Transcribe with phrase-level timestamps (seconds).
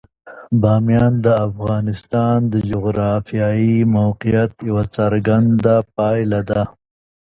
[0.61, 6.63] بامیان د افغانستان د جغرافیایي موقیعت یوه څرګنده پایله ده.